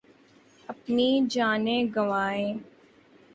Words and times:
اپنی 0.69 1.09
جانیں 1.29 1.83
گنوائیں 1.95 2.53